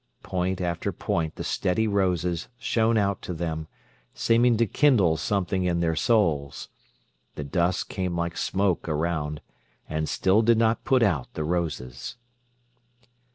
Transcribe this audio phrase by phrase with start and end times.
[0.23, 3.67] Point after point the steady roses shone out to them,
[4.15, 6.69] seeming to kindle something in their souls.
[7.35, 9.41] The dusk came like smoke around,
[9.87, 12.17] and still did not put out the roses.